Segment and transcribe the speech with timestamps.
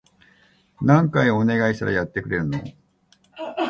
[0.81, 2.59] 何回お願いしたらやってくれるの？